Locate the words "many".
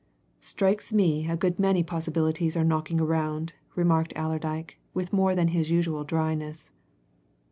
1.59-1.83